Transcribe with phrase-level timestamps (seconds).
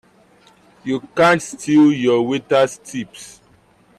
[0.83, 3.39] You can't steal your waiters' tips!